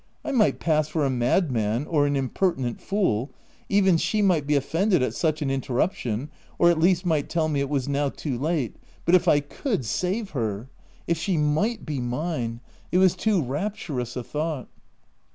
I 0.25 0.31
might 0.31 0.59
pass 0.59 0.87
for 0.89 1.05
a 1.05 1.11
madman 1.11 1.85
or 1.85 2.07
an 2.07 2.15
impertinent 2.15 2.81
fool— 2.81 3.29
even 3.79 3.97
she 3.97 4.23
might 4.23 4.47
be 4.47 4.55
offended 4.55 5.03
at 5.03 5.13
such 5.13 5.43
an 5.43 5.51
interruption, 5.51 6.31
or 6.57 6.71
at 6.71 6.79
least 6.79 7.05
might 7.05 7.29
tell 7.29 7.47
me 7.47 7.59
it 7.59 7.69
was 7.69 7.87
now 7.87 8.09
too 8.09 8.35
late— 8.39 8.77
but 9.05 9.13
if 9.13 9.27
I 9.27 9.41
could 9.41 9.85
save 9.85 10.31
her! 10.31 10.69
if 11.05 11.19
she 11.19 11.37
might 11.37 11.85
be 11.85 11.99
mine— 11.99 12.61
it 12.91 12.97
was 12.97 13.15
too 13.15 13.43
rapturous 13.43 14.15
a 14.15 14.23
thought 14.23 14.69